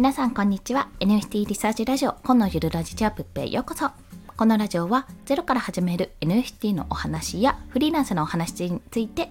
[0.00, 0.88] 皆さんこんにちは。
[1.00, 3.90] NFT リサーチラジオ今のゆるラジチャップへようこそ。
[4.34, 9.28] このラジオはゼロから始める NFT のお話やフリーランスのお話について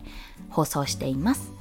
[0.51, 1.51] 放送しています。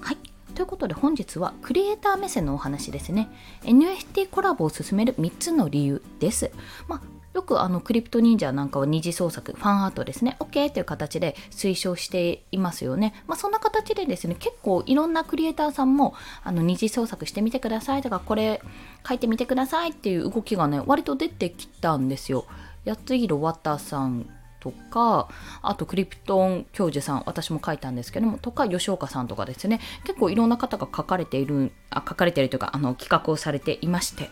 [0.00, 0.18] はい。
[0.54, 3.28] ということで本日はクリエイター目線のお話ですね。
[3.64, 6.52] NFT コラボを進める3つの理由です。
[6.86, 13.14] まあよくあのクリプト忍者なんかは二次創作、ファンアートですね、OK という形で推奨していますよね。
[13.26, 16.14] まあ、そんな形でですね、結構いろんなクリエイターさんも
[16.44, 18.60] あの二次創作してみてくださいとか、これ
[19.06, 22.46] 書いてみてくださいっていう動きがね、割と出てきたんですよ。
[22.84, 24.28] やつひろわたさん
[24.60, 25.28] とか、
[25.60, 34.30] あとクリプトン教授さん、私も書いたんですけども、とか吉岡さんとかですね、結構いろんな方が書かれている、あ書かれているというか、あの企画をされていまして、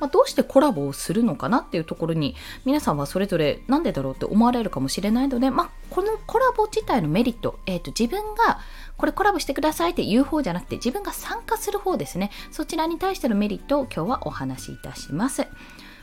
[0.00, 8.60] まあ、どうしてコラボをするのかなっていうところに皆さんはそれぞれ何でだろうって思われるかもしれないので、まあ、このコラボ自体のメリット、えーと、自分が
[8.96, 15.46] これコラボしてくださいって言う方じゃなくて自分が参加する方ですねそちらに対してのメリットを今日はお話しいたします。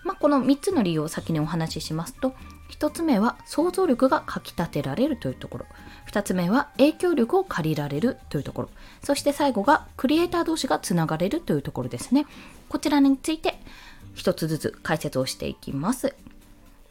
[0.06, 2.36] まあ、この3つの理由を先にお話ししますと
[2.72, 5.66] 1つ目は想像力がかきたてられるというところ。
[6.12, 8.70] 2つ目は影響力を借りられるというところ。
[9.04, 12.26] そして最後がクリエイター同士がつながれるというところですね。
[12.70, 13.60] こちらについて
[14.14, 16.16] 一つずつ解説をしていきます。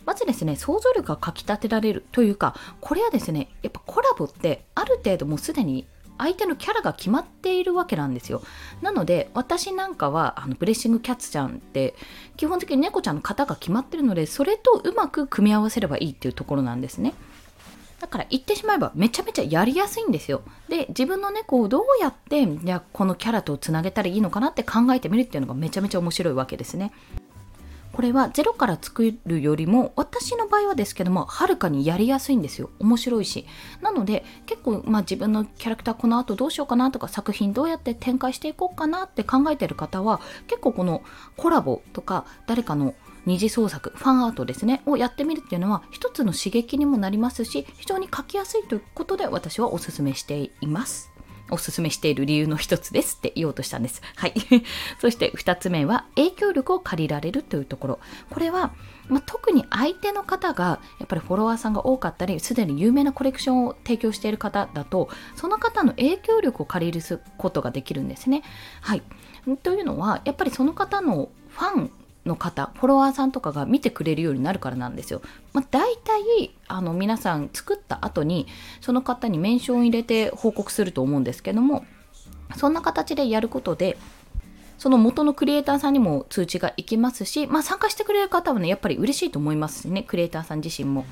[0.05, 5.87] まずですね、想像力がかきたてられるというか、これはですね、やっぱコラボってある程度もうすでに
[6.19, 8.43] 相手のキャラが決まっているわけなんですよ。
[8.83, 11.95] なので、私なんかは、あのブレッシングキャッツちゃんって、
[12.37, 17.15] 基本的に猫ちゃんの型が決まってるので、それとうまく組み合わせればいいっていうところなんですね。
[18.01, 20.43] だから言ってしまえばめちゃめちゃやりやすいんですよ。
[20.69, 26.93] で、自分の猫をどうやって、じゃこのキャラとつなげたらいいのかなって考えてみるっていうのがめちゃめちゃ面白いわけですね。
[27.95, 32.71] これはゼロから作るよりも私の場合はですけどもはるかにやりやすいんですよ。
[32.81, 33.47] 面白いし。
[33.81, 41.03] なので結構まあ自分のキャラクターこの後どうしようかなとか作品どうやって展開していこうかなって考えてる方は結構この
[41.37, 42.95] コラボとか誰かの
[43.27, 51.14] 二次創作ファンアートですねをやってみるっていうのは一つの刺激にもなりますし非常に書きやすいということで私はおすすめしています。
[51.51, 54.03] おすすめしている理由の一つですって言おうとしたんです。
[54.17, 54.35] はい。
[55.01, 57.99] そして二つ目は影響力を借りられるというところ。
[58.31, 58.73] これは、
[59.09, 68.43] まあ、特に相手の方がやっぱりフォロワーさんが多かったり、すでに有名なコレクションを提供している方だと、その方の影響力を借りることができるんですね。
[68.81, 69.03] はい。
[69.63, 71.91] というのは、やっぱりその方のファン
[72.27, 75.21] の方フォロワーさんとかが見てくれるようになるからなんですよ。
[75.53, 78.47] まあ、大体あの皆さん作った後に
[78.81, 81.85] その方にメンションを入れて報告すると思うんですけども
[82.57, 83.97] そんな形でやることで
[84.79, 91.05] その元のクリエイターさんにも通知がいきますし、まあ、参加してくれる方はねやっぱり嬉しいと思いますしねクリエイターさん自身も。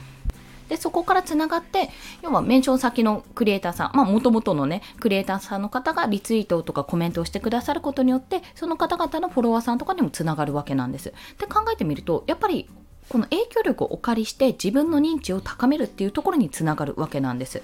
[0.72, 1.90] でそこからつながって
[2.22, 11.12] 要はメンション先のクリエイターさんまあもともとのねクリエイターさんの方がリツイートとかコメントをしてくださることによってその方々のフォロワーさんとかにもつながるわけなんです。
[11.38, 12.70] で考えてみるとやっぱり
[13.10, 17.60] この影響力をお借りして自分の認知を高めるっていうところにつながるわけなんです。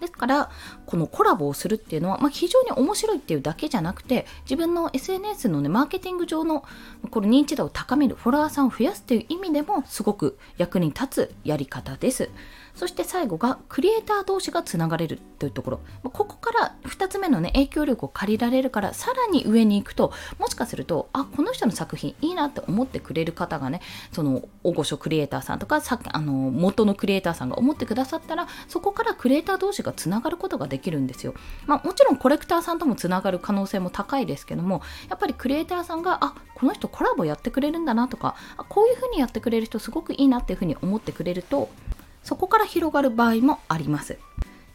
[0.00, 0.50] ですから
[0.84, 6.64] このコラボをするっていうのは、まあ、非常に面白いっていうだけじゃなくて自分の SNS のねマーケティング上の
[7.10, 12.30] この認知度を高めるフォロワーさんを増やすっていう意味でもすごく役に立つやり方です。
[12.76, 15.80] そして最後がクリエイター同士がつながれるというところ。
[16.04, 23.80] ここから2つ目のね影響力を借りられるからさらに上に行くともしかするとあこの人の作品いいなって思ってくれる方がね
[24.12, 31.34] その大御所クリエイターさんとかさあの元のクリエイターさんが思ってくださったらそこからクリエイター同士がつながることができるんですよ、
[31.66, 38.34] まあ、もちろんコレクターさんともつながる可能性も高いですけどもやっぱりクリエイターさんがあこの人コラボやってくれるんだなとか
[38.68, 41.68] こういうふうにやってくれる人すごくいいなっていうふうに思ってくれると
[42.26, 44.18] そこから広がる場合もあります。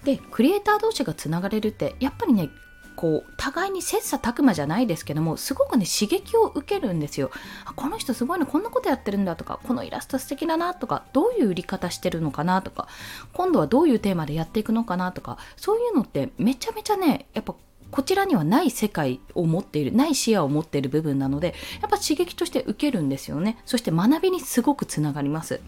[0.05, 2.49] で、クリエイター同士がつながれるって、やっぱりね、
[2.95, 7.31] こう互いに切磋琢磨じゃないですけどもすごくね刺激を受けるんですよ。
[7.65, 12.87] あこの人すごいねこんなことやってるんだとかこのイラスト素敵だなとかどういう売り方してるのかなとか
[13.33, 17.55] 今度はどういうテーマでやっていくのかなとかそういうのってめちゃめちゃねやっぱ
[17.89, 23.57] こちらにはない世界を持っているない視野を持っている部分なのでやっぱ刺激として受けるんですよね。
[23.65, 25.59] そして学びにすごくつながります。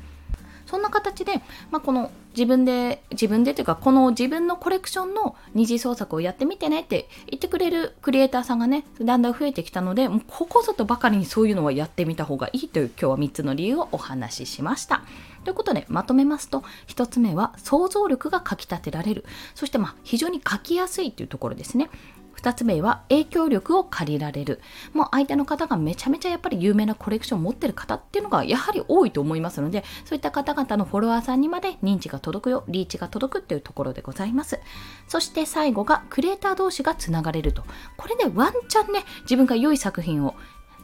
[0.74, 1.36] そんな形で、
[1.70, 15.04] まあ、この自分で自分でというかこの自分のコレクションの二次創作をやってみてねって言ってくれるクリエイターさんがねだんだん増えてきたのでもうここぞとばかりにそういうのはやってみた方がいいという今日は3つの理由をお話ししました。
[15.44, 21.92] ということでまとめますと1つ目は想像力がかきたてられるそしてまあ非常に書きやすいというところですね
[22.36, 24.62] 2つ目は影響力を借りられる。
[24.94, 34.60] もう相手の方がめちゃめちゃやっぱり有名なコレクションを持ってる方っていうのがやはり多いと思いますので、そういった方々のフォロワーさんにまで認知が届くよ、リーチが届くっていうところでございます。
[35.08, 37.64] そして最後がクリエイター同士がつながれると。
[37.98, 40.36] これでワンチャンね、自分が良い作品を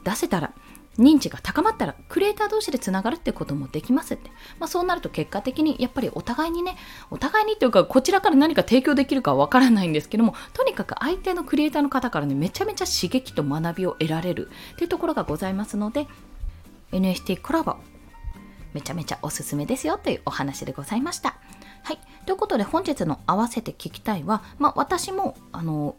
[0.04, 0.52] 出せたら
[0.98, 6.76] 認知が高まったらクリエイター同士でつながるってこともできますって、まあ、そうなると結果的にやっぱりお互いにね
[7.10, 16.06] お互いにというかこちらから何か提供できるかはわからないんですけどもとにかく相手のクリエイターの方からねめちゃめちゃ刺激と学びを得られるっていうところがございますので
[16.92, 17.76] NFT コラボ
[18.74, 21.36] めちゃめちゃおすすめですよというお話でございました。
[21.82, 21.98] はい。
[22.26, 25.96] ということで本日の合わせて聞きたいは、まあ、私もあの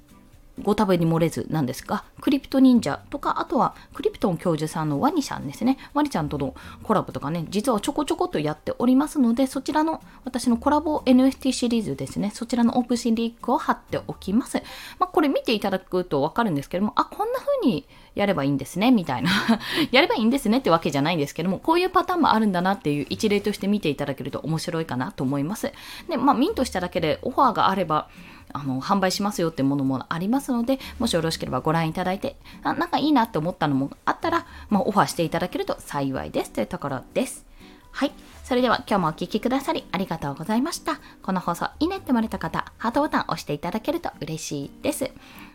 [0.59, 5.77] ご多分に漏れずなんですが、クリプト忍者とか、あとはクリプトン教授さんのワニさんですね。
[5.93, 6.53] ワニちゃんとの
[6.83, 14.61] コラボとかね、実はちょこちょことやっておりますので、そちらの私のコラボ NFT シリーズですね、そちらのオープンシリークを貼っておきます。
[14.99, 19.31] まあ、これ見ていただくとわかるんですけども、あ、こんな風にやればいいんですね、みたいな。
[19.91, 25.71] やればいいんですねってわけじゃないんですけども、こういうパターンもあるんだなっていう一例として見ていただけると面白いかなと思います。
[26.09, 28.09] で、まあ、ミントしただけでオファーがあれば、
[28.53, 37.45] あの販売しますよってものもありますのでもしよろしければご覧いただいてあなんかいいなって思ったのもあったら、まあ、オファーしていただけると幸いですというところです。
[37.91, 38.11] はい。
[38.43, 40.99] それでは今日もお聴きくださりありがとうございました。
[41.21, 45.11] この放送いいねって思われた方、ハートボタンを押していただけると嬉しいです。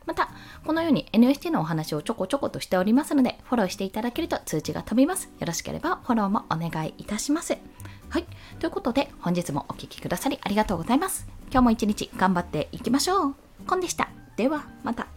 [0.06, 0.28] また、
[0.64, 5.30] このように NFT のお話をちょこちょことしておりますので、フォローしていただけると通知が飛びます。
[5.38, 7.58] よろしければフォローもお願いいたします。
[8.08, 8.24] はい。
[8.60, 11.35] ということで、本日もお聴きくださりありがとうございます。
[11.50, 13.34] 今日も一日頑張っていきましょう。
[13.66, 14.08] コンでした。
[14.36, 15.15] では、また。